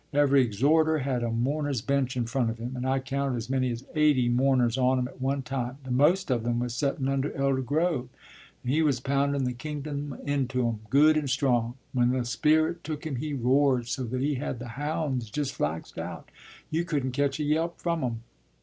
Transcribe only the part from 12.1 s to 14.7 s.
Spirit took him he roared so that he had the